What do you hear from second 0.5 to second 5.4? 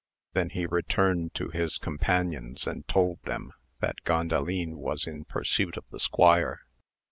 returned to his companions and told them that Gandalin was in